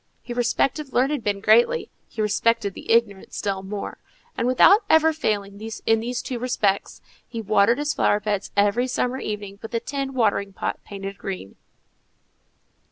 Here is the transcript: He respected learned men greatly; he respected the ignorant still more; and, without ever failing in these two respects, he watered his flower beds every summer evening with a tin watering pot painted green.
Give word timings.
He 0.23 0.33
respected 0.33 0.93
learned 0.93 1.23
men 1.23 1.41
greatly; 1.41 1.91
he 2.09 2.23
respected 2.23 2.73
the 2.73 2.91
ignorant 2.91 3.35
still 3.35 3.61
more; 3.61 3.99
and, 4.35 4.47
without 4.47 4.83
ever 4.89 5.13
failing 5.13 5.61
in 5.85 5.99
these 5.99 6.21
two 6.23 6.39
respects, 6.39 7.03
he 7.27 7.39
watered 7.39 7.77
his 7.77 7.93
flower 7.93 8.19
beds 8.19 8.49
every 8.57 8.87
summer 8.87 9.19
evening 9.19 9.59
with 9.61 9.75
a 9.75 9.79
tin 9.79 10.15
watering 10.15 10.53
pot 10.53 10.79
painted 10.83 11.19
green. 11.19 11.55